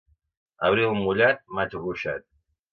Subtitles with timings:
[0.69, 2.29] Abril mullat, maig ruixat.